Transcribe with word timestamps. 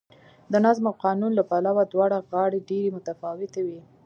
د 0.51 0.53
نظم 0.65 0.85
او 0.89 0.95
قانون 1.05 1.31
له 1.35 1.43
پلوه 1.49 1.83
دواړه 1.93 2.17
غاړې 2.31 2.59
ډېرې 2.69 2.93
متفاوتې 2.97 3.61
وې 3.67 3.79